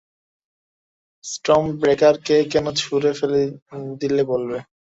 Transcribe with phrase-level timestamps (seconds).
[1.23, 3.41] স্টর্মব্রেকারকে কেন ছুঁড়ে ফেলে
[4.01, 4.57] দিলে বলবে?